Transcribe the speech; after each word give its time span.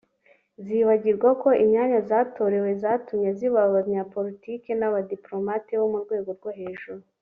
zibagirwa 0.65 1.29
ko 1.41 1.49
imyanya 1.63 1.99
zatorewe 2.09 2.69
yatumye 2.83 3.29
ziba 3.37 3.59
abanyapolitiki 3.67 4.71
n’abadipolomate 4.75 5.73
bo 5.79 5.87
mu 5.93 5.99
rwego 6.03 6.29
rwo 6.39 6.51
hejuru 6.59 7.01